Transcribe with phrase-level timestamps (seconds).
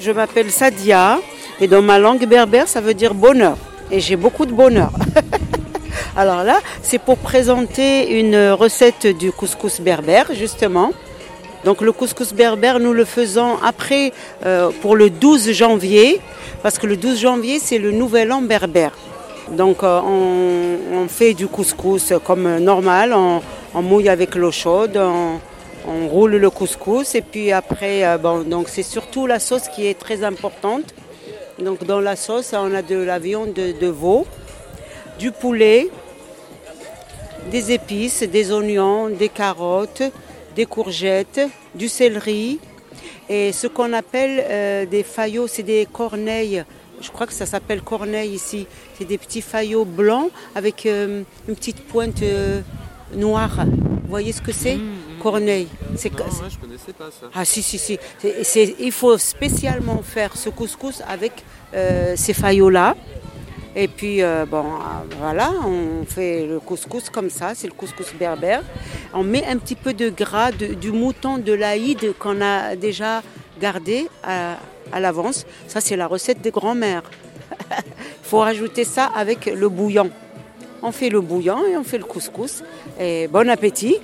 [0.00, 1.20] Je m'appelle Sadia
[1.60, 3.58] et dans ma langue berbère, ça veut dire bonheur.
[3.90, 4.90] Et j'ai beaucoup de bonheur.
[6.16, 10.92] Alors là, c'est pour présenter une recette du couscous berbère, justement.
[11.66, 14.14] Donc le couscous berbère, nous le faisons après,
[14.46, 16.18] euh, pour le 12 janvier,
[16.62, 18.92] parce que le 12 janvier, c'est le nouvel an berbère.
[19.50, 24.98] Donc euh, on, fait du couscous comme normal, on, mouille avec l'eau chaude,
[25.86, 28.18] roule le couscous et puis après, euh,
[28.66, 30.94] c'est surtout la sauce qui est très importante.
[31.58, 34.26] Donc dans la sauce, on a de la viande de veau,
[35.18, 35.88] du poulet,
[37.50, 40.02] des épices, des oignons, des carottes,
[40.54, 41.40] des courgettes,
[41.74, 42.58] du céleri
[43.30, 46.64] et ce qu'on appelle euh, des faillots, c'est des corneilles.
[47.00, 48.66] Je crois que ça s'appelle corneille ici.
[48.98, 52.22] C'est des petits faillots blancs avec euh, une petite pointe
[53.14, 53.64] noire.
[53.64, 55.22] Vous voyez ce que c'est mmh, mmh.
[55.22, 55.68] Corneille.
[55.96, 57.26] C'est, non, je connaissais pas ça.
[57.34, 57.98] Ah si, si, si.
[58.80, 61.44] il faut spécialement faire ce couscous avec
[62.16, 62.96] ces faillots-là.
[63.76, 68.12] Et puis, euh, bon, euh, voilà, on fait le couscous comme ça, c'est le couscous
[68.18, 68.62] berbère.
[69.14, 73.22] On met un petit peu de gras du mouton de l'Aïd qu'on a déjà
[73.60, 74.56] gardé à,
[74.98, 75.46] l'avance.
[75.68, 77.04] Ça, c'est la recette des grands-mères.
[77.70, 80.10] Il faut rajouter ça avec le bouillon.
[80.82, 82.62] On fait le bouillon et on fait le couscous.
[82.98, 83.96] Et bon appétit